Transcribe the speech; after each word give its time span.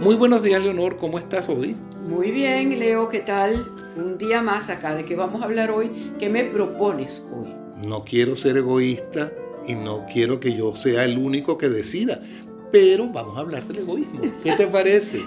Muy 0.00 0.14
buenos 0.14 0.44
días, 0.44 0.62
Leonor, 0.62 0.96
¿cómo 0.96 1.18
estás 1.18 1.48
hoy? 1.48 1.74
Muy 2.02 2.30
bien, 2.30 2.78
Leo, 2.78 3.08
¿qué 3.08 3.18
tal? 3.18 3.66
Un 3.96 4.16
día 4.16 4.40
más 4.42 4.70
acá, 4.70 4.94
¿de 4.94 5.04
qué 5.04 5.16
vamos 5.16 5.42
a 5.42 5.46
hablar 5.46 5.72
hoy? 5.72 6.12
¿Qué 6.20 6.28
me 6.28 6.44
propones 6.44 7.24
hoy? 7.32 7.52
No 7.84 8.04
quiero 8.04 8.36
ser 8.36 8.58
egoísta 8.58 9.32
y 9.66 9.74
no 9.74 10.06
quiero 10.06 10.38
que 10.38 10.54
yo 10.54 10.76
sea 10.76 11.04
el 11.04 11.18
único 11.18 11.58
que 11.58 11.68
decida, 11.68 12.22
pero 12.70 13.08
vamos 13.08 13.36
a 13.36 13.40
hablar 13.40 13.64
del 13.64 13.78
egoísmo. 13.78 14.20
¿Qué 14.44 14.52
te 14.52 14.68
parece? 14.68 15.20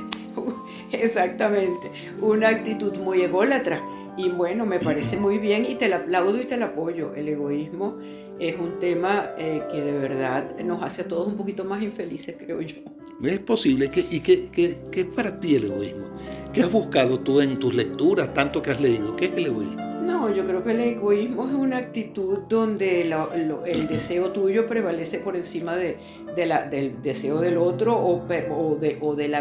Exactamente, 0.93 1.91
una 2.21 2.47
actitud 2.47 2.95
muy 2.97 3.21
ególatra. 3.23 3.83
Y 4.17 4.29
bueno, 4.29 4.65
me 4.65 4.79
parece 4.79 5.17
muy 5.17 5.37
bien 5.37 5.65
y 5.69 5.75
te 5.75 5.89
la 5.89 5.97
aplaudo 5.97 6.41
y 6.41 6.45
te 6.45 6.55
la 6.55 6.67
apoyo. 6.67 7.13
El 7.13 7.27
egoísmo 7.27 7.97
es 8.39 8.57
un 8.57 8.79
tema 8.79 9.31
eh, 9.37 9.63
que 9.69 9.81
de 9.81 9.91
verdad 9.91 10.57
nos 10.63 10.81
hace 10.81 11.01
a 11.01 11.07
todos 11.09 11.27
un 11.27 11.35
poquito 11.35 11.65
más 11.65 11.83
infelices, 11.83 12.35
creo 12.39 12.61
yo. 12.61 12.77
Es 13.23 13.39
posible. 13.39 13.85
¿Y 13.85 14.19
qué, 14.19 14.49
qué, 14.51 14.77
qué, 14.91 15.01
es 15.01 15.05
para 15.07 15.39
ti 15.39 15.55
el 15.55 15.65
egoísmo? 15.65 16.09
¿Qué 16.53 16.61
has 16.61 16.71
buscado 16.71 17.19
tú 17.19 17.39
en 17.39 17.59
tus 17.59 17.73
lecturas, 17.75 18.33
tanto 18.33 18.61
que 18.61 18.71
has 18.71 18.81
leído? 18.81 19.15
¿Qué 19.15 19.25
es 19.25 19.33
el 19.33 19.45
egoísmo? 19.45 19.81
No, 20.01 20.33
yo 20.33 20.43
creo 20.45 20.63
que 20.63 20.71
el 20.71 20.79
egoísmo 20.79 21.47
es 21.47 21.53
una 21.53 21.77
actitud 21.77 22.39
donde 22.49 23.01
el 23.01 23.87
deseo 23.87 24.31
tuyo 24.31 24.65
prevalece 24.65 25.19
por 25.19 25.35
encima 25.35 25.75
de, 25.75 25.97
la, 26.45 26.67
del 26.67 27.01
deseo 27.01 27.39
del 27.39 27.57
otro 27.57 27.95
o, 27.95 28.23
o, 28.25 28.75
de, 28.75 28.97
o 28.99 29.15
del 29.15 29.35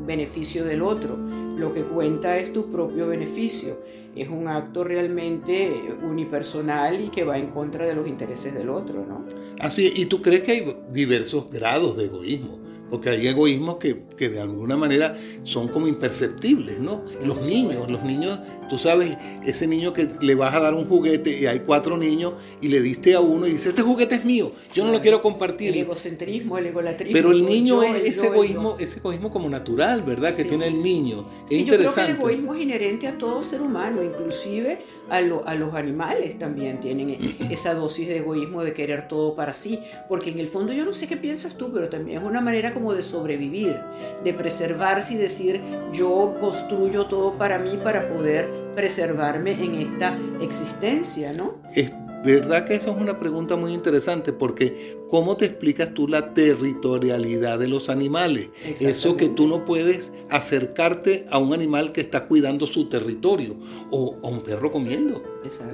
beneficio 0.00 0.64
del 0.64 0.82
otro. 0.82 1.16
Lo 1.16 1.72
que 1.72 1.82
cuenta 1.82 2.38
es 2.38 2.52
tu 2.52 2.68
propio 2.68 3.06
beneficio. 3.06 3.78
Es 4.16 4.28
un 4.28 4.48
acto 4.48 4.84
realmente 4.84 5.96
unipersonal 6.02 7.00
y 7.00 7.08
que 7.08 7.24
va 7.24 7.38
en 7.38 7.46
contra 7.46 7.86
de 7.86 7.94
los 7.94 8.06
intereses 8.06 8.52
del 8.52 8.68
otro, 8.68 9.06
¿no? 9.06 9.20
Así, 9.60 9.90
¿y 9.94 10.06
tú 10.06 10.20
crees 10.20 10.42
que 10.42 10.52
hay 10.52 10.76
diversos 10.90 11.48
grados 11.50 11.96
de 11.96 12.04
egoísmo? 12.04 12.58
Porque 12.92 13.08
hay 13.08 13.26
egoísmos 13.26 13.76
que, 13.76 14.02
que, 14.18 14.28
de 14.28 14.38
alguna 14.38 14.76
manera 14.76 15.16
son 15.44 15.68
como 15.68 15.88
imperceptibles, 15.88 16.78
¿no? 16.78 17.06
Los 17.24 17.46
niños, 17.46 17.90
los 17.90 18.02
niños, 18.02 18.38
tú 18.68 18.76
sabes, 18.76 19.16
ese 19.46 19.66
niño 19.66 19.94
que 19.94 20.10
le 20.20 20.34
vas 20.34 20.54
a 20.54 20.60
dar 20.60 20.74
un 20.74 20.86
juguete 20.86 21.40
y 21.40 21.46
hay 21.46 21.60
cuatro 21.60 21.96
niños 21.96 22.34
y 22.60 22.68
le 22.68 22.82
diste 22.82 23.14
a 23.14 23.20
uno 23.20 23.46
y 23.46 23.52
dice, 23.52 23.70
este 23.70 23.80
juguete 23.80 24.16
es 24.16 24.26
mío, 24.26 24.52
yo 24.74 24.84
no 24.84 24.92
lo 24.92 25.00
quiero 25.00 25.22
compartir. 25.22 25.72
El 25.72 25.78
egocentrismo, 25.78 26.58
el 26.58 26.66
egolatrismo. 26.66 27.14
Pero 27.14 27.30
el 27.30 27.46
niño 27.46 27.82
es 27.82 28.04
ese 28.04 28.26
egoísmo, 28.26 28.76
ese 28.78 28.98
egoísmo 28.98 29.30
como 29.30 29.48
natural, 29.48 30.02
¿verdad? 30.02 30.36
Que 30.36 30.44
tiene 30.44 30.66
el 30.66 30.82
niño. 30.82 31.26
Es 31.48 31.60
interesante. 31.60 31.84
Yo 31.84 31.92
creo 31.92 32.04
que 32.04 32.10
el 32.10 32.18
egoísmo 32.18 32.54
es 32.54 32.60
inherente 32.60 33.08
a 33.08 33.16
todo 33.16 33.42
ser 33.42 33.62
humano, 33.62 34.02
inclusive 34.02 34.80
a, 35.08 35.16
a 35.16 35.54
los 35.54 35.74
animales 35.74 36.38
también 36.38 36.78
tienen 36.78 37.10
e, 37.10 37.36
esa 37.50 37.74
dosis 37.74 38.08
de 38.08 38.18
egoísmo 38.18 38.62
de 38.62 38.74
querer 38.74 39.08
todo 39.08 39.34
para 39.34 39.54
sí, 39.54 39.78
porque 40.08 40.30
en 40.30 40.38
el 40.38 40.48
fondo 40.48 40.72
yo 40.72 40.84
no 40.84 40.92
sé 40.92 41.06
qué 41.06 41.16
piensas 41.16 41.56
tú, 41.56 41.70
pero 41.72 41.88
también 41.88 42.18
es 42.18 42.24
una 42.24 42.40
manera 42.40 42.72
como 42.72 42.81
de 42.90 43.02
sobrevivir, 43.02 43.78
de 44.24 44.34
preservarse 44.34 45.14
y 45.14 45.16
decir 45.18 45.60
yo 45.92 46.34
construyo 46.40 47.06
todo 47.06 47.38
para 47.38 47.58
mí 47.58 47.78
para 47.82 48.08
poder 48.08 48.48
preservarme 48.74 49.52
en 49.52 49.74
esta 49.74 50.18
existencia, 50.40 51.32
¿no? 51.32 51.58
Es 51.74 51.92
verdad 52.24 52.66
que 52.66 52.74
eso 52.74 52.90
es 52.90 52.96
una 52.96 53.18
pregunta 53.18 53.56
muy 53.56 53.72
interesante 53.72 54.32
porque 54.32 54.96
¿cómo 55.08 55.36
te 55.36 55.46
explicas 55.46 55.92
tú 55.92 56.06
la 56.06 56.34
territorialidad 56.34 57.58
de 57.58 57.68
los 57.68 57.88
animales? 57.88 58.50
Eso 58.80 59.16
que 59.16 59.28
tú 59.28 59.48
no 59.48 59.64
puedes 59.64 60.12
acercarte 60.30 61.26
a 61.30 61.38
un 61.38 61.52
animal 61.52 61.92
que 61.92 62.00
está 62.00 62.26
cuidando 62.26 62.66
su 62.66 62.88
territorio 62.88 63.56
o 63.90 64.18
a 64.22 64.28
un 64.28 64.42
perro 64.42 64.70
comiendo. 64.70 65.22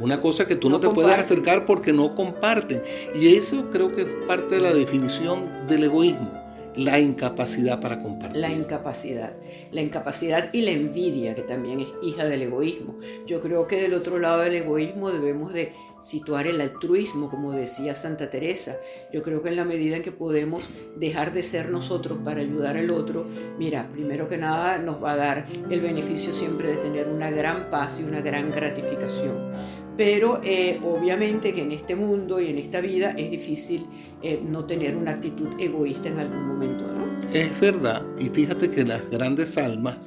Una 0.00 0.20
cosa 0.20 0.46
que 0.46 0.56
tú 0.56 0.70
no, 0.70 0.80
te 0.80 0.88
puedes 0.88 1.14
acercar 1.14 1.66
porque 1.66 1.92
no 1.92 2.14
comparten. 2.14 2.82
Y 3.14 3.34
eso 3.34 3.68
creo 3.70 3.88
que 3.88 4.02
es 4.02 4.08
parte 4.26 4.56
de 4.56 4.62
la 4.62 4.72
definición 4.72 5.68
del 5.68 5.84
egoísmo 5.84 6.47
la 6.78 7.00
incapacidad 7.00 7.80
para 7.80 8.00
compartir. 8.00 8.40
La 8.40 8.52
incapacidad, 8.52 9.32
la 9.72 9.82
incapacidad 9.82 10.50
y 10.52 10.62
la 10.62 10.70
envidia, 10.70 11.34
que 11.34 11.42
también 11.42 11.80
es 11.80 11.88
hija 12.02 12.24
del 12.24 12.42
egoísmo. 12.42 12.94
Yo 13.26 13.40
creo 13.40 13.66
que 13.66 13.82
del 13.82 13.94
otro 13.94 14.18
lado 14.18 14.42
del 14.42 14.54
egoísmo 14.54 15.10
debemos 15.10 15.52
de 15.52 15.72
situar 16.00 16.46
el 16.46 16.60
altruismo, 16.60 17.30
como 17.30 17.50
decía 17.50 17.96
Santa 17.96 18.30
Teresa. 18.30 18.76
Yo 19.12 19.22
creo 19.22 19.42
que 19.42 19.48
en 19.48 19.56
la 19.56 19.64
medida 19.64 19.96
en 19.96 20.02
que 20.02 20.12
podemos 20.12 20.70
dejar 20.96 21.32
de 21.32 21.42
ser 21.42 21.68
nosotros 21.68 22.18
para 22.24 22.40
ayudar 22.42 22.76
al 22.76 22.90
otro, 22.90 23.26
mira, 23.58 23.88
primero 23.88 24.28
que 24.28 24.38
nada 24.38 24.78
nos 24.78 25.02
va 25.02 25.12
a 25.12 25.16
dar 25.16 25.46
el 25.68 25.80
beneficio 25.80 26.32
siempre 26.32 26.68
de 26.68 26.76
tener 26.76 27.08
una 27.08 27.30
gran 27.30 27.70
paz 27.70 27.96
y 27.98 28.04
una 28.04 28.20
gran 28.20 28.52
gratificación 28.52 29.50
pero 29.98 30.40
eh, 30.44 30.78
obviamente 30.84 31.52
que 31.52 31.62
en 31.62 31.72
este 31.72 31.96
mundo 31.96 32.40
y 32.40 32.46
en 32.46 32.58
esta 32.58 32.80
vida 32.80 33.10
es 33.18 33.32
difícil 33.32 33.84
eh, 34.22 34.40
no 34.48 34.64
tener 34.64 34.96
una 34.96 35.10
actitud 35.10 35.48
egoísta 35.58 36.08
en 36.08 36.20
algún 36.20 36.46
momento, 36.46 36.84
¿no? 36.86 37.04
Es 37.34 37.58
verdad, 37.58 38.06
y 38.16 38.28
fíjate 38.28 38.70
que 38.70 38.84
las 38.84 39.10
grandes 39.10 39.58
almas, 39.58 39.98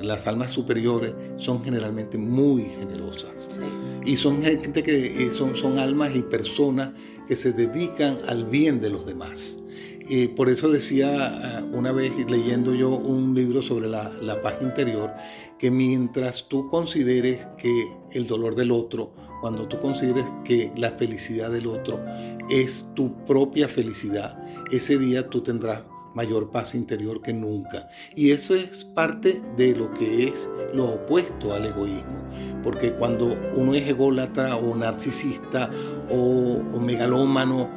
las 0.00 0.28
almas 0.28 0.52
superiores, 0.52 1.14
son 1.36 1.64
generalmente 1.64 2.16
muy 2.16 2.62
generosas. 2.62 3.60
Y 4.04 4.16
son 4.16 4.40
gente 4.40 4.84
que 4.84 5.24
eh, 5.24 5.30
son, 5.32 5.56
son 5.56 5.80
almas 5.80 6.14
y 6.14 6.22
personas 6.22 6.90
que 7.26 7.34
se 7.34 7.52
dedican 7.52 8.16
al 8.28 8.44
bien 8.44 8.80
de 8.80 8.90
los 8.90 9.04
demás. 9.04 9.58
Y 10.06 10.28
por 10.28 10.48
eso 10.48 10.68
decía 10.68 11.64
una 11.72 11.90
vez 11.90 12.12
leyendo 12.28 12.74
yo 12.74 12.90
un 12.90 13.34
libro 13.34 13.62
sobre 13.62 13.88
la, 13.88 14.12
la 14.20 14.40
paz 14.42 14.56
interior, 14.60 15.10
que 15.58 15.70
mientras 15.70 16.48
tú 16.48 16.68
consideres 16.68 17.46
que 17.56 17.72
el 18.12 18.26
dolor 18.26 18.54
del 18.54 18.70
otro 18.72 19.12
cuando 19.44 19.68
tú 19.68 19.78
consideres 19.78 20.24
que 20.42 20.72
la 20.74 20.92
felicidad 20.92 21.50
del 21.50 21.66
otro 21.66 22.02
es 22.48 22.88
tu 22.94 23.14
propia 23.24 23.68
felicidad, 23.68 24.42
ese 24.70 24.98
día 24.98 25.28
tú 25.28 25.42
tendrás 25.42 25.82
mayor 26.14 26.50
paz 26.50 26.74
interior 26.74 27.20
que 27.20 27.34
nunca. 27.34 27.90
Y 28.16 28.30
eso 28.30 28.54
es 28.54 28.86
parte 28.86 29.42
de 29.54 29.76
lo 29.76 29.92
que 29.92 30.24
es 30.24 30.48
lo 30.72 30.94
opuesto 30.94 31.52
al 31.52 31.66
egoísmo. 31.66 32.24
Porque 32.62 32.92
cuando 32.92 33.38
uno 33.54 33.74
es 33.74 33.86
ególatra 33.86 34.56
o 34.56 34.74
narcisista 34.74 35.70
o, 36.08 36.62
o 36.74 36.80
megalómano 36.80 37.68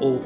o 0.00 0.20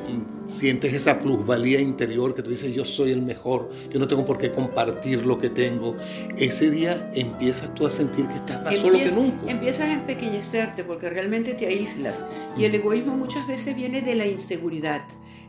sientes 0.47 0.95
esa 0.95 1.19
plusvalía 1.19 1.81
interior 1.81 2.35
que 2.35 2.43
tú 2.43 2.51
dices 2.51 2.73
yo 2.73 2.85
soy 2.85 3.13
el 3.13 3.23
mejor, 3.23 3.71
yo 3.91 3.99
no 3.99 4.09
tengo 4.09 4.25
por 4.25 4.39
qué 4.39 4.51
compartir 4.51 5.27
lo 5.27 5.39
que 5.39 5.51
tengo, 5.51 5.97
ese 6.37 6.71
día 6.71 7.11
empiezas 7.15 7.75
tú 7.75 7.87
a 7.87 7.91
sentir 7.91 8.27
que 8.29 8.35
estás 8.35 8.63
más 8.63 8.77
solo 8.79 8.99
que 8.99 9.11
nunca. 9.11 9.51
Empiezas 9.51 9.87
a 9.87 9.93
empequeñecerte 9.93 10.85
porque 10.85 11.11
realmente 11.11 11.55
te 11.55 11.67
aíslas 11.67 12.25
y 12.57 12.65
el 12.65 12.75
egoísmo 12.75 13.17
muchas 13.17 13.47
veces 13.47 13.77
viene 13.77 14.03
de 14.03 14.15
la 14.15 14.27
inseguridad 14.27 15.03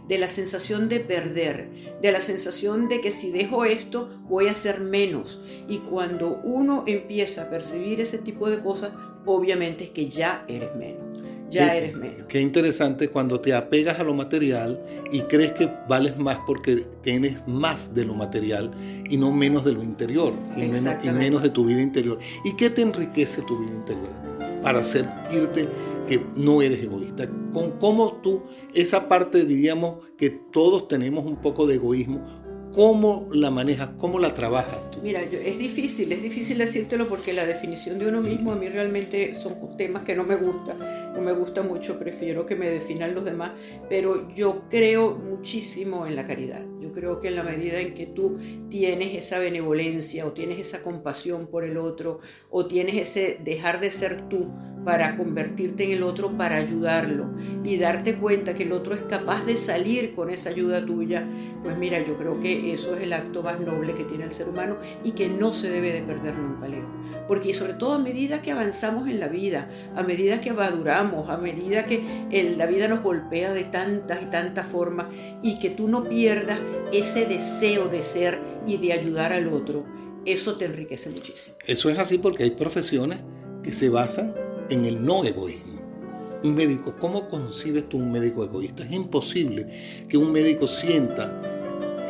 de 0.10 0.18
la 0.18 0.28
sensación 0.28 0.90
de 0.90 1.00
perder, 1.00 1.70
de 2.02 2.12
la 2.12 2.20
sensación 2.20 2.90
de 2.90 3.00
que 3.00 3.12
si 3.12 3.30
dejo 3.30 3.64
esto 3.64 4.10
voy 4.24 4.48
a 4.48 4.56
ser 4.56 4.80
menos. 4.80 5.40
Y 5.68 5.78
cuando 5.78 6.42
uno 6.44 6.84
empieza 6.88 7.44
a 7.44 7.50
percibir 7.52 8.02
ese 8.02 8.18
tipo 8.18 8.50
de 8.50 8.64
cosas, 8.64 8.92
obviamente 9.28 9.84
es 9.84 9.90
que 9.92 10.10
ya 10.10 10.46
eres 10.48 10.76
menos 10.76 11.09
ya 11.50 11.76
eres 11.76 11.96
menos. 11.96 12.26
Qué 12.28 12.42
interesante 12.42 13.10
cuando 13.10 13.40
te 13.40 13.54
apegas 13.54 14.00
a 14.00 14.04
lo 14.04 14.14
material 14.14 14.82
y 15.12 15.22
crees 15.22 15.54
que 15.54 15.70
vales 15.88 16.18
más 16.18 16.38
porque 16.46 16.86
tienes 17.02 17.48
más 17.48 17.94
de 17.94 18.06
lo 18.06 18.16
material 18.16 18.72
y 19.10 19.18
no 19.18 19.32
menos 19.32 19.66
de 19.66 19.74
lo 19.74 19.84
interior 19.84 20.34
y 20.56 20.68
menos, 20.68 20.96
y 21.04 21.10
menos, 21.10 21.44
de 21.44 21.50
tu 21.50 21.66
vida 21.66 21.82
interior. 21.82 22.20
¿Y 22.44 22.56
qué 22.56 22.70
te 22.70 22.82
enriquece 22.82 23.42
tu 23.44 23.58
vida 23.60 23.76
interior 23.76 24.10
a 24.14 24.24
ti? 24.24 24.46
Para 24.62 24.84
sentirte 24.84 25.68
que 26.08 26.26
no 26.36 26.62
eres 26.62 26.84
egoísta. 26.84 27.28
Con 27.54 27.72
cómo 27.80 28.14
tú, 28.24 28.44
esa 28.74 29.08
parte 29.08 29.46
diríamos 29.46 30.00
que 30.18 30.30
todos 30.30 30.88
tenemos 30.88 31.26
un 31.26 31.38
poco 31.38 31.68
de 31.68 31.76
egoísmo, 31.76 32.24
¿Cómo 32.74 33.28
la 33.32 33.50
manejas? 33.50 33.90
¿Cómo 33.98 34.20
la 34.20 34.34
trabajas 34.34 34.89
Mira, 35.02 35.22
es 35.22 35.58
difícil, 35.58 36.12
es 36.12 36.22
difícil 36.22 36.58
decírtelo 36.58 37.08
porque 37.08 37.32
la 37.32 37.46
definición 37.46 38.00
de 38.00 38.08
uno 38.08 38.22
mismo 38.22 38.52
a 38.52 38.56
mí 38.56 38.68
realmente 38.68 39.40
son 39.40 39.56
temas 39.78 40.04
que 40.04 40.14
no 40.14 40.26
me 40.26 40.36
gustan, 40.36 40.78
no 41.14 41.22
me 41.22 41.32
gusta 41.32 41.62
mucho, 41.62 41.98
prefiero 41.98 42.46
que 42.46 42.56
me 42.56 42.70
definan 42.70 43.16
los 43.16 43.24
demás, 43.24 43.52
pero 43.88 44.28
yo 44.36 44.64
creo 44.70 45.16
muchísimo 45.16 46.06
en 46.06 46.16
la 46.16 46.26
caridad. 46.26 46.62
Yo 46.82 46.92
creo 46.92 47.20
que 47.20 47.30
en 47.30 47.36
la 47.36 47.44
medida 47.44 47.80
en 47.80 47.94
que 47.94 48.08
tú 48.08 48.38
tienes 48.70 49.16
esa 49.16 49.40
benevolencia 49.40 50.26
o 50.26 50.34
tienes 50.34 50.60
esa 50.60 50.82
compasión 50.82 51.48
por 51.48 51.64
el 51.64 51.78
otro 51.78 52.20
o 52.50 52.66
tienes 52.66 52.96
ese 52.96 53.40
dejar 53.44 53.80
de 53.80 53.92
ser 53.92 54.28
tú 54.28 54.50
para 54.84 55.16
convertirte 55.16 55.84
en 55.84 55.92
el 55.92 56.04
otro, 56.04 56.38
para 56.38 56.56
ayudarlo 56.56 57.30
y 57.64 57.78
darte 57.78 58.16
cuenta 58.16 58.54
que 58.54 58.64
el 58.64 58.72
otro 58.72 58.96
es 58.96 59.02
capaz 59.02 59.46
de 59.46 59.58
salir 59.58 60.16
con 60.16 60.30
esa 60.30 60.50
ayuda 60.50 60.86
tuya, 60.86 61.28
pues 61.64 61.78
mira, 61.78 62.00
yo 62.00 62.18
creo 62.18 62.40
que 62.40 62.74
eso 62.74 62.96
es 62.96 63.04
el 63.04 63.14
acto 63.14 63.44
más 63.44 63.60
noble 63.60 63.94
que 63.94 64.06
tiene 64.06 64.24
el 64.24 64.32
ser 64.32 64.50
humano 64.50 64.78
y 65.04 65.12
que 65.12 65.28
no 65.28 65.54
se 65.54 65.70
debe 65.70 65.92
de 65.94 66.02
perder 66.02 66.36
nunca, 66.36 66.68
Leo. 66.68 66.88
Porque 67.28 67.54
sobre 67.54 67.74
todo 67.74 67.94
a 67.94 68.00
medida 68.00 68.42
que 68.42 68.52
avanzamos 68.52 69.08
en 69.08 69.20
la 69.20 69.28
vida, 69.28 69.70
a 69.96 70.04
medida 70.04 70.42
que 70.42 70.54
maduramos, 70.54 71.30
a 71.30 71.38
medida 71.38 71.86
que 71.86 72.56
la 72.58 72.66
vida 72.66 72.88
nos 72.88 73.02
golpea 73.02 73.54
de 73.54 73.64
tantas 73.64 74.22
y 74.22 74.26
tantas 74.26 74.68
formas 74.68 75.08
y 75.42 75.60
que 75.60 75.70
tú 75.70 75.88
no 75.88 76.08
pierdas 76.08 76.60
ese 76.92 77.26
deseo 77.26 77.88
de 77.88 78.04
ser 78.04 78.40
y 78.66 78.78
de 78.78 78.94
ayudar 78.94 79.34
al 79.34 79.48
otro, 79.50 79.86
eso 80.26 80.56
te 80.56 80.66
enriquece 80.66 81.10
muchísimo. 81.10 81.58
Eso 81.66 81.90
es 81.90 82.00
así 82.00 82.18
porque 82.18 82.44
hay 82.44 82.52
profesiones 82.52 83.20
que 83.64 83.74
se 83.74 83.90
basan 83.90 84.34
en 84.70 84.86
el 84.86 85.04
no 85.04 85.24
egoísmo. 85.24 85.80
Un 86.44 86.56
médico, 86.56 86.96
¿cómo 86.98 87.28
concibes 87.28 87.90
tú 87.90 87.98
un 87.98 88.12
médico 88.12 88.44
egoísta? 88.46 88.84
Es 88.84 88.94
imposible 88.94 89.68
que 90.08 90.18
un 90.18 90.32
médico 90.32 90.68
sienta 90.68 91.42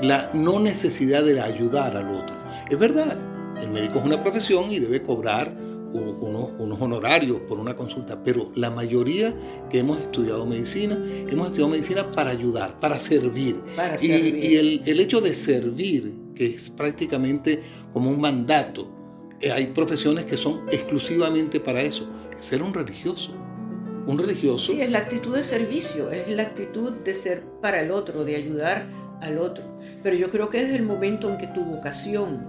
la 0.03 0.29
no 0.33 0.59
necesidad 0.59 1.23
de 1.23 1.41
ayudar 1.41 1.97
al 1.97 2.09
otro. 2.09 2.38
Es 2.69 2.77
verdad, 2.77 3.17
el 3.61 3.69
médico 3.69 3.99
es 3.99 4.05
una 4.05 4.21
profesión 4.21 4.71
y 4.71 4.79
debe 4.79 5.01
cobrar 5.01 5.55
unos, 5.91 6.51
unos, 6.59 6.79
honorarios 6.79 7.41
por 7.47 7.57
una 7.59 7.75
consulta, 7.75 8.21
pero 8.23 8.51
la 8.55 8.69
mayoría 8.69 9.33
que 9.69 9.79
hemos 9.79 9.99
estudiado 9.99 10.45
medicina, 10.45 10.95
hemos 11.27 11.47
estudiado 11.47 11.69
medicina 11.69 12.07
para 12.11 12.29
ayudar, 12.29 12.77
para 12.77 12.99
servir. 12.99 13.59
y, 14.01 14.07
y 14.07 14.55
el, 14.57 14.81
el, 14.85 14.99
hecho 14.99 15.19
de 15.19 15.33
servir, 15.33 16.13
que 16.35 16.45
es 16.45 16.69
prácticamente 16.69 17.61
como 17.91 18.11
un 18.11 18.21
mandato, 18.21 18.87
eh, 19.41 19.51
hay 19.51 19.67
profesiones 19.67 20.25
que 20.25 20.37
son 20.37 20.61
exclusivamente 20.71 21.59
para 21.59 21.81
eso, 21.81 22.07
ser 22.39 22.61
un 22.61 22.73
religioso. 22.73 23.31
Un 24.05 24.17
religioso. 24.17 24.71
Sí, 24.71 24.81
es 24.81 24.89
la 24.89 24.99
actitud 24.99 25.35
de 25.35 25.43
servicio, 25.43 26.11
es 26.11 26.27
la 26.29 26.43
actitud 26.43 26.91
de 26.91 27.13
ser 27.13 27.43
para 27.61 27.81
el 27.81 27.91
otro, 27.91 28.23
de 28.23 28.35
ayudar 28.35 28.87
al 29.21 29.37
otro. 29.37 29.63
Pero 30.01 30.15
yo 30.15 30.29
creo 30.29 30.49
que 30.49 30.63
desde 30.63 30.77
el 30.77 30.83
momento 30.83 31.29
en 31.29 31.37
que 31.37 31.47
tu 31.47 31.63
vocación 31.63 32.48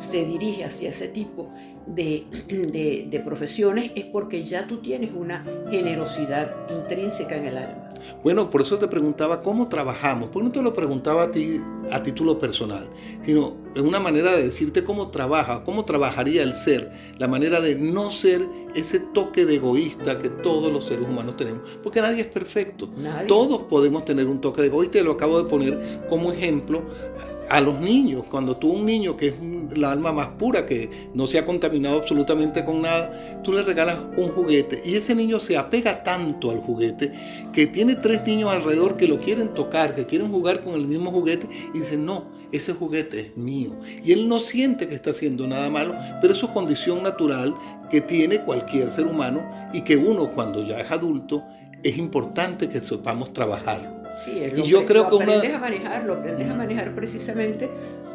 se 0.00 0.24
dirige 0.24 0.64
hacia 0.64 0.90
ese 0.90 1.08
tipo 1.08 1.50
de, 1.86 3.06
de, 3.10 3.20
profesiones 3.20 3.92
es 3.94 4.04
porque 4.06 4.44
ya 4.44 4.66
tú 4.66 4.78
tienes 4.78 5.10
una 5.14 5.44
generosidad 5.70 6.56
intrínseca 6.70 7.36
en 7.36 7.44
el 7.44 7.58
alma. 7.58 7.90
Bueno, 8.22 8.48
por 8.48 8.62
eso 8.62 8.78
te 8.78 8.88
preguntaba 8.88 9.42
cómo 9.42 9.68
trabajamos, 9.68 10.30
porque 10.32 10.46
no 10.46 10.52
te 10.52 10.62
lo 10.62 10.72
preguntaba 10.72 11.24
a 11.24 11.30
ti 11.30 11.60
a 11.90 12.02
título 12.02 12.38
personal, 12.38 12.88
sino 13.22 13.56
en 13.74 13.86
una 13.86 14.00
manera 14.00 14.34
de 14.34 14.44
decirte 14.44 14.84
cómo 14.84 15.08
trabaja, 15.08 15.64
cómo 15.64 15.84
trabajaría 15.84 16.42
el 16.42 16.54
ser, 16.54 16.90
la 17.18 17.28
manera 17.28 17.60
de 17.60 17.74
no 17.74 18.10
ser 18.10 18.46
ese 18.74 19.00
toque 19.00 19.44
de 19.44 19.56
egoísta 19.56 20.18
que 20.18 20.30
todos 20.30 20.72
los 20.72 20.86
seres 20.86 21.06
humanos 21.06 21.36
tenemos, 21.36 21.60
porque 21.82 22.00
nadie 22.00 22.22
es 22.22 22.26
perfecto. 22.26 22.88
Todos 23.28 23.62
podemos 23.62 24.04
tener 24.04 24.26
un 24.26 24.40
toque 24.40 24.62
de 24.62 24.68
egoísta 24.68 24.98
y 24.98 25.04
lo 25.04 25.12
acabo 25.12 25.42
de 25.42 25.48
poner 25.48 26.06
como 26.08 26.32
ejemplo 26.32 26.84
a 27.50 27.60
los 27.60 27.80
niños. 27.80 28.24
Cuando 28.30 28.56
tú 28.56 28.72
un 28.72 28.86
niño 28.86 29.16
que 29.16 29.28
es 29.28 29.34
la 29.76 29.89
alma 29.90 30.12
más 30.12 30.28
pura, 30.38 30.66
que 30.66 31.10
no 31.14 31.26
se 31.26 31.38
ha 31.38 31.46
contaminado 31.46 31.98
absolutamente 31.98 32.64
con 32.64 32.82
nada, 32.82 33.40
tú 33.42 33.52
le 33.52 33.62
regalas 33.62 33.98
un 34.16 34.28
juguete 34.28 34.82
y 34.84 34.94
ese 34.94 35.14
niño 35.14 35.40
se 35.40 35.56
apega 35.56 36.02
tanto 36.02 36.50
al 36.50 36.60
juguete 36.60 37.12
que 37.52 37.66
tiene 37.66 37.96
tres 37.96 38.24
niños 38.26 38.50
alrededor 38.50 38.96
que 38.96 39.08
lo 39.08 39.20
quieren 39.20 39.54
tocar, 39.54 39.94
que 39.94 40.06
quieren 40.06 40.30
jugar 40.30 40.62
con 40.62 40.74
el 40.74 40.86
mismo 40.86 41.10
juguete 41.10 41.48
y 41.74 41.80
dicen, 41.80 42.04
no, 42.04 42.30
ese 42.52 42.72
juguete 42.72 43.20
es 43.20 43.36
mío. 43.36 43.76
Y 44.04 44.12
él 44.12 44.28
no 44.28 44.40
siente 44.40 44.88
que 44.88 44.94
está 44.94 45.10
haciendo 45.10 45.46
nada 45.46 45.70
malo, 45.70 45.94
pero 46.20 46.32
es 46.32 46.38
su 46.38 46.52
condición 46.52 47.02
natural 47.02 47.54
que 47.90 48.00
tiene 48.00 48.40
cualquier 48.40 48.90
ser 48.90 49.06
humano 49.06 49.48
y 49.72 49.82
que 49.82 49.96
uno 49.96 50.32
cuando 50.32 50.64
ya 50.64 50.80
es 50.80 50.90
adulto 50.90 51.44
es 51.82 51.96
importante 51.96 52.68
que 52.68 52.80
sepamos 52.80 53.32
trabajarlo. 53.32 53.99
Sí, 54.18 54.42
y 54.54 54.68
yo 54.68 54.84
creo 54.84 55.08
que 55.08 55.22
aprendes 55.22 55.54
a 55.54 55.58
manejar, 55.58 56.04
lo 56.04 56.14
aprendes 56.14 56.50
a 56.50 56.54
manejar 56.54 56.94
precisamente 56.94 57.70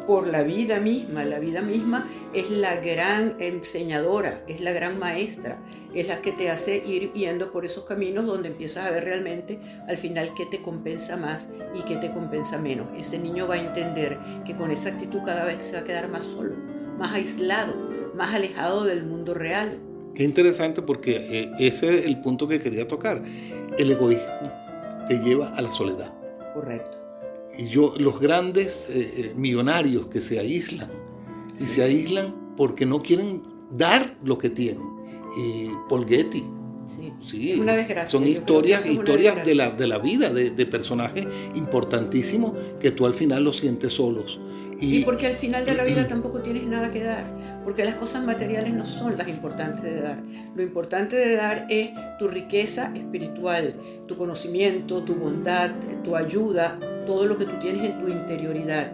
por 0.06 0.26
la 0.26 0.42
vida 0.42 0.78
misma. 0.78 1.24
La 1.24 1.38
vida 1.38 1.62
misma 1.62 2.08
es 2.32 2.50
la 2.50 2.76
gran 2.76 3.34
enseñadora, 3.40 4.42
es 4.46 4.60
la 4.60 4.72
gran 4.72 4.98
maestra, 4.98 5.58
es 5.94 6.06
la 6.06 6.20
que 6.20 6.32
te 6.32 6.50
hace 6.50 6.82
ir 6.86 7.12
yendo 7.12 7.50
por 7.50 7.64
esos 7.64 7.84
caminos 7.84 8.26
donde 8.26 8.48
empiezas 8.48 8.86
a 8.86 8.90
ver 8.90 9.04
realmente 9.04 9.58
al 9.88 9.96
final 9.96 10.32
qué 10.36 10.46
te 10.46 10.60
compensa 10.60 11.16
más 11.16 11.48
y 11.74 11.82
qué 11.82 11.96
te 11.96 12.12
compensa 12.12 12.58
menos. 12.58 12.86
Ese 12.96 13.18
niño 13.18 13.48
va 13.48 13.54
a 13.54 13.60
entender 13.60 14.18
que 14.44 14.54
con 14.54 14.70
esa 14.70 14.90
actitud 14.90 15.20
cada 15.24 15.44
vez 15.44 15.64
se 15.64 15.74
va 15.74 15.80
a 15.80 15.84
quedar 15.84 16.08
más 16.08 16.24
solo, 16.24 16.54
más 16.98 17.14
aislado, 17.14 17.74
más 18.14 18.34
alejado 18.34 18.84
del 18.84 19.04
mundo 19.04 19.34
real. 19.34 19.78
Qué 20.14 20.22
interesante 20.22 20.82
porque 20.82 21.16
eh, 21.16 21.52
ese 21.58 21.98
es 21.98 22.06
el 22.06 22.20
punto 22.20 22.48
que 22.48 22.60
quería 22.60 22.86
tocar, 22.86 23.22
el 23.76 23.90
egoísmo 23.90 24.65
te 25.08 25.18
lleva 25.18 25.48
a 25.50 25.62
la 25.62 25.72
soledad. 25.72 26.12
Correcto. 26.54 26.98
Y 27.58 27.68
yo, 27.68 27.94
los 27.98 28.20
grandes 28.20 28.88
eh, 28.90 29.12
eh, 29.16 29.34
millonarios 29.36 30.08
que 30.08 30.20
se 30.20 30.38
aíslan, 30.38 30.90
y 31.58 31.64
se 31.64 31.82
aíslan 31.82 32.54
porque 32.56 32.84
no 32.86 33.02
quieren 33.02 33.42
dar 33.70 34.16
lo 34.24 34.38
que 34.38 34.50
tienen. 34.50 34.86
Y 35.38 35.70
Paul 35.88 36.06
Getty. 36.06 36.44
Sí, 37.20 37.56
una 37.58 37.74
desgracia. 37.74 38.06
Son 38.06 38.26
historias, 38.26 38.86
historias 38.86 39.44
de 39.44 39.54
la, 39.54 39.70
de 39.70 39.86
la 39.86 39.98
vida 39.98 40.32
de, 40.32 40.50
de 40.50 40.66
personajes 40.66 41.26
importantísimos 41.54 42.52
que 42.78 42.90
tú 42.90 43.06
al 43.06 43.14
final 43.14 43.44
los 43.44 43.56
sientes 43.56 43.94
solos. 43.94 44.38
Y, 44.80 45.04
porque 45.04 45.26
al 45.26 45.34
final 45.34 45.64
de 45.64 45.74
la 45.74 45.84
vida 45.84 46.06
tampoco 46.08 46.40
tienes 46.40 46.64
nada 46.64 46.90
que 46.90 47.02
dar, 47.02 47.24
porque 47.64 47.84
las 47.84 47.94
cosas 47.94 48.24
materiales 48.24 48.72
no 48.72 48.84
son 48.84 49.16
las 49.16 49.28
importantes 49.28 49.84
de 49.84 50.00
dar. 50.00 50.22
Lo 50.54 50.62
importante 50.62 51.16
de 51.16 51.36
dar 51.36 51.66
es 51.68 51.90
tu 52.18 52.28
riqueza 52.28 52.92
espiritual, 52.94 53.74
tu 54.06 54.16
conocimiento, 54.16 55.02
tu 55.02 55.14
bondad, 55.14 55.70
tu 56.04 56.16
ayuda, 56.16 56.78
todo 57.06 57.26
lo 57.26 57.38
que 57.38 57.44
tú 57.44 57.58
tienes 57.60 57.90
en 57.90 58.00
tu 58.00 58.08
interioridad. 58.08 58.92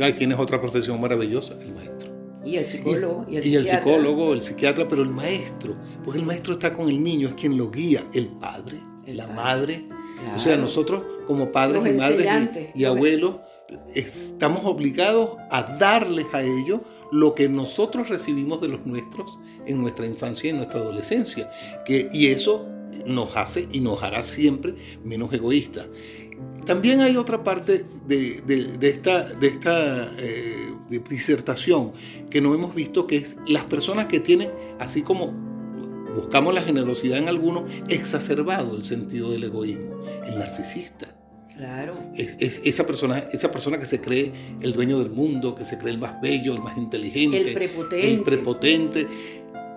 Ahí 0.00 0.12
tienes 0.14 0.38
otra 0.38 0.60
profesión 0.60 1.00
maravillosa, 1.00 1.54
el 1.60 1.72
maestro. 1.74 2.10
Y 2.44 2.56
el 2.56 2.66
psicólogo. 2.66 3.24
Y, 3.28 3.36
el, 3.36 3.46
y 3.46 3.54
el, 3.54 3.68
psicólogo, 3.68 4.32
el 4.32 4.42
psiquiatra, 4.42 4.88
pero 4.88 5.02
el 5.02 5.10
maestro, 5.10 5.74
porque 6.04 6.18
el 6.18 6.26
maestro 6.26 6.54
está 6.54 6.74
con 6.74 6.88
el 6.88 7.02
niño, 7.02 7.28
es 7.28 7.34
quien 7.36 7.56
lo 7.56 7.70
guía, 7.70 8.02
el 8.14 8.26
padre, 8.28 8.78
la 9.06 9.28
madre. 9.28 9.84
O 10.34 10.38
sea, 10.38 10.56
nosotros 10.56 11.02
como 11.26 11.52
padres 11.52 11.82
y 11.86 11.92
madres 11.92 12.70
y 12.74 12.84
abuelos 12.84 13.36
estamos 13.94 14.62
obligados 14.64 15.36
a 15.50 15.62
darles 15.62 16.26
a 16.32 16.42
ellos 16.42 16.80
lo 17.10 17.34
que 17.34 17.48
nosotros 17.48 18.08
recibimos 18.08 18.60
de 18.60 18.68
los 18.68 18.86
nuestros 18.86 19.38
en 19.66 19.80
nuestra 19.80 20.06
infancia 20.06 20.48
y 20.48 20.50
en 20.50 20.56
nuestra 20.56 20.80
adolescencia. 20.80 21.50
Que, 21.84 22.08
y 22.12 22.28
eso 22.28 22.66
nos 23.06 23.36
hace 23.36 23.68
y 23.70 23.80
nos 23.80 24.02
hará 24.02 24.22
siempre 24.22 24.74
menos 25.04 25.32
egoístas. 25.32 25.86
También 26.66 27.00
hay 27.00 27.16
otra 27.16 27.44
parte 27.44 27.84
de, 28.06 28.42
esta, 28.80 29.24
de 29.24 29.48
esta 29.48 30.10
eh, 30.18 30.74
disertación 31.08 31.92
que 32.30 32.40
no 32.40 32.54
hemos 32.54 32.74
visto, 32.74 33.06
que 33.06 33.16
es 33.16 33.36
las 33.46 33.64
personas 33.64 34.06
que 34.06 34.20
tienen, 34.20 34.50
así 34.78 35.02
como 35.02 35.32
buscamos 36.14 36.54
la 36.54 36.62
generosidad 36.62 37.18
en 37.18 37.28
algunos, 37.28 37.64
exacerbado 37.88 38.76
el 38.76 38.84
sentido 38.84 39.30
del 39.30 39.44
egoísmo, 39.44 40.02
el 40.26 40.38
narcisista 40.38 41.21
Claro. 41.56 41.98
Es, 42.16 42.60
esa, 42.64 42.86
persona, 42.86 43.18
esa 43.32 43.50
persona 43.50 43.78
que 43.78 43.86
se 43.86 44.00
cree 44.00 44.32
el 44.60 44.72
dueño 44.72 44.98
del 44.98 45.10
mundo, 45.10 45.54
que 45.54 45.64
se 45.64 45.78
cree 45.78 45.92
el 45.92 45.98
más 45.98 46.20
bello, 46.20 46.54
el 46.54 46.60
más 46.60 46.76
inteligente. 46.76 47.40
El 47.40 47.52
prepotente. 47.52 48.12
El 48.12 48.22
prepotente. 48.22 49.06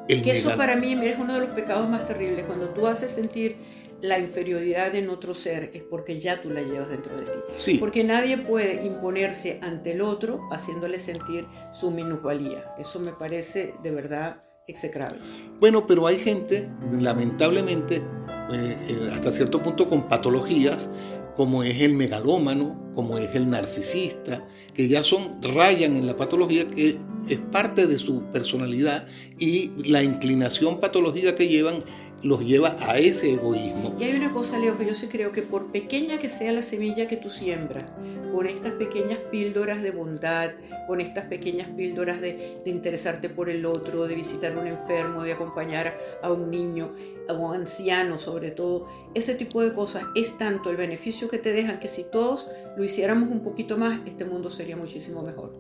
que 0.08 0.32
eso 0.32 0.56
para 0.56 0.76
mí 0.76 0.94
es 0.94 1.18
uno 1.20 1.34
de 1.34 1.40
los 1.42 1.50
pecados 1.50 1.90
más 1.90 2.08
terribles. 2.08 2.46
Cuando 2.46 2.70
tú 2.70 2.88
haces 2.88 3.12
sentir 3.12 3.58
la 4.02 4.20
inferioridad 4.20 4.94
en 4.96 5.10
otro 5.10 5.34
ser 5.34 5.72
es 5.74 5.82
porque 5.82 6.20
ya 6.20 6.42
tú 6.42 6.50
la 6.50 6.62
llevas 6.62 6.90
dentro 6.90 7.18
de 7.18 7.26
ti. 7.26 7.40
Sí. 7.58 7.78
Porque 7.78 8.04
nadie 8.04 8.38
puede 8.38 8.86
imponerse 8.86 9.60
ante 9.62 9.92
el 9.92 10.02
otro 10.02 10.48
haciéndole 10.52 11.00
sentir 11.00 11.46
su 11.72 11.92
minusvalía. 11.92 12.74
Eso 12.78 13.00
me 13.00 13.12
parece 13.12 13.74
de 13.84 13.92
verdad 13.92 14.44
execrable. 14.68 15.20
Bueno, 15.60 15.86
pero 15.88 16.08
hay 16.08 16.18
gente, 16.18 16.70
lamentablemente, 17.00 17.98
eh, 17.98 18.78
eh, 18.90 19.10
hasta 19.14 19.32
cierto 19.32 19.62
punto 19.62 19.88
con 19.88 20.08
patologías 20.08 20.90
como 21.36 21.64
es 21.64 21.82
el 21.82 21.94
megalómano, 21.94 22.92
como 22.94 23.18
es 23.18 23.36
el 23.36 23.50
narcisista, 23.50 24.46
que 24.74 24.88
ya 24.88 25.04
son, 25.04 25.42
rayan 25.42 25.96
en 25.96 26.08
la 26.08 26.18
patología, 26.18 26.68
que 26.70 26.98
es 27.30 27.40
parte 27.52 27.88
de 27.88 27.98
su 27.98 28.24
personalidad 28.32 29.08
y 29.40 29.72
la 29.90 30.04
inclinación 30.04 30.80
patológica 30.80 31.36
que 31.36 31.48
llevan 31.48 31.84
los 32.24 32.44
lleva 32.46 32.76
a 32.80 32.98
ese 32.98 33.34
egoísmo. 33.34 33.96
Y 34.00 34.04
hay 34.06 34.16
una 34.16 34.32
cosa, 34.32 34.58
Leo, 34.58 34.78
que 34.78 34.86
yo 34.86 34.96
sí 34.96 35.08
creo 35.08 35.32
que 35.32 35.42
por 35.42 35.72
pequeña 35.72 36.18
que 36.18 36.30
sea 36.30 36.52
la 36.54 36.64
semilla 36.64 37.08
que 37.08 37.18
tú 37.18 37.30
siembras, 37.30 37.86
con 38.32 38.48
estas 38.48 38.74
pequeñas 38.74 39.20
píldoras 39.32 39.82
de 39.82 39.92
bondad, 39.92 40.52
con 40.88 41.02
estas 41.02 41.26
pequeñas 41.26 41.70
píldoras 41.70 42.22
de, 42.22 42.60
de 42.64 42.72
interesarte 42.72 43.30
por 43.30 43.50
el 43.50 43.66
otro, 43.66 44.08
de 44.08 44.16
visitar 44.16 44.54
a 44.54 44.60
un 44.60 44.68
enfermo, 44.68 45.24
de 45.24 45.34
acompañar 45.34 45.98
a 46.22 46.32
un 46.32 46.50
niño, 46.50 46.92
a 47.30 47.34
un 47.34 47.56
anciano 47.56 48.18
sobre 48.18 48.52
todo, 48.52 48.88
ese 49.14 49.36
tipo 49.36 49.62
de 49.62 49.74
cosas 49.74 50.04
es 50.16 50.38
tanto 50.38 50.70
el 50.70 50.78
beneficio 50.78 51.30
que 51.30 51.38
te 51.38 51.54
dejan 51.54 51.80
que 51.80 51.88
si 51.88 52.04
todos 52.04 52.48
lo 52.76 52.84
hiciéramos 52.84 53.30
un 53.30 53.42
poquito 53.42 53.78
más, 53.78 54.00
este 54.06 54.26
mundo 54.26 54.50
sería 54.50 54.76
muchísimo 54.76 55.22
mejor. 55.22 55.54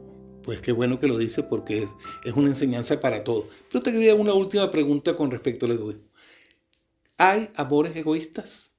Pues 0.44 0.62
qué 0.62 0.72
bueno 0.72 1.00
que 1.00 1.08
lo 1.08 1.18
dice 1.18 1.42
porque 1.42 1.84
es, 1.84 1.90
es 2.24 2.34
una 2.34 2.50
enseñanza 2.50 3.00
para 3.02 3.24
todos. 3.24 3.46
Yo 3.72 3.82
te 3.82 3.92
quería 3.92 4.14
una 4.14 4.34
última 4.34 4.70
pregunta 4.70 5.16
con 5.16 5.32
respecto 5.32 5.66
al 5.66 5.74
egoísmo. 5.74 6.04
¿Hay 7.18 7.50
amores 7.56 7.96
egoístas? 7.96 8.72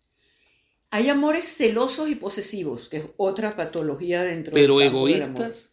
Hay 0.91 1.09
amores 1.09 1.47
celosos 1.57 2.09
y 2.09 2.15
posesivos, 2.15 2.89
que 2.89 2.99
es 2.99 3.05
otra 3.17 3.57
patología 3.57 4.23
dentro 4.23 4.53
Pero 4.53 4.81
egoístas. 4.81 5.71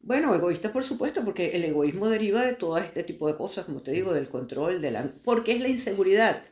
Bueno, 0.00 0.34
egoístas 0.34 0.70
por 0.70 0.84
supuesto, 0.84 1.24
porque 1.24 1.56
el 1.56 1.64
egoísmo 1.64 2.08
deriva 2.08 2.44
de 2.44 2.54
todo 2.54 2.78
este 2.78 3.02
tipo 3.02 3.26
de 3.26 3.36
cosas, 3.36 3.64
como 3.64 3.82
te 3.82 3.90
digo, 3.90 4.12
del 4.12 4.28
control, 4.28 4.80
de 4.80 4.92
la... 4.92 5.10
porque 5.24 5.52
es 5.52 5.60
la 5.60 5.68
inseguridad. 5.68 6.42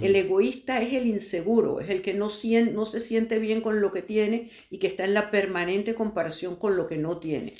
El 0.00 0.16
egoísta 0.16 0.80
es 0.80 0.94
el 0.94 1.06
inseguro, 1.06 1.78
es 1.78 1.90
el 1.90 2.00
que 2.00 2.14
no, 2.14 2.30
no 2.72 2.86
se 2.86 3.00
siente 3.00 3.38
bien 3.38 3.60
con 3.60 3.82
lo 3.82 3.92
que 3.92 4.00
tiene 4.00 4.50
y 4.70 4.78
que 4.78 4.86
está 4.86 5.04
en 5.04 5.12
la 5.12 5.30
permanente 5.30 5.94
comparación 5.94 6.56
con 6.56 6.78
lo 6.78 6.86
que 6.86 6.96
no 6.96 7.18
tiene. 7.18 7.52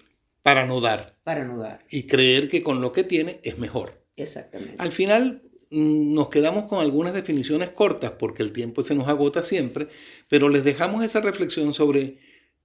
Para 0.42 0.64
no 0.64 0.80
dar. 0.80 1.18
Para 1.24 1.44
no 1.44 1.58
dar. 1.58 1.84
Y 1.90 2.04
creer 2.04 2.48
que 2.48 2.62
con 2.62 2.80
lo 2.80 2.92
que 2.92 3.04
tiene 3.04 3.38
es 3.42 3.58
mejor. 3.58 4.02
Exactamente. 4.16 4.76
Al 4.78 4.92
final, 4.92 5.42
nos 5.72 6.28
quedamos 6.28 6.64
con 6.64 6.80
algunas 6.80 7.14
definiciones 7.14 7.70
cortas 7.70 8.12
porque 8.18 8.42
el 8.42 8.52
tiempo 8.52 8.84
se 8.84 8.94
nos 8.94 9.08
agota 9.08 9.42
siempre, 9.42 9.88
pero 10.28 10.48
les 10.48 10.64
dejamos 10.64 11.04
esa 11.04 11.20
reflexión 11.20 11.72
sobre, 11.72 12.18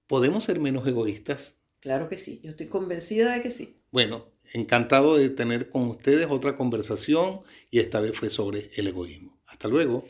¿podemos 0.06 0.44
ser 0.44 0.60
menos 0.60 0.86
egoístas? 0.86 1.56
Claro 1.80 2.08
que 2.08 2.18
sí, 2.18 2.40
yo 2.42 2.50
estoy 2.50 2.66
convencida 2.66 3.32
de 3.32 3.40
que 3.40 3.50
sí. 3.50 3.76
Bueno, 3.90 4.26
encantado 4.52 5.16
de 5.16 5.30
tener 5.30 5.70
con 5.70 5.84
ustedes 5.88 6.26
otra 6.28 6.56
conversación 6.56 7.40
y 7.70 7.78
esta 7.78 8.00
vez 8.00 8.16
fue 8.16 8.28
sobre 8.28 8.70
el 8.74 8.88
egoísmo. 8.88 9.38
Hasta 9.46 9.68
luego. 9.68 10.04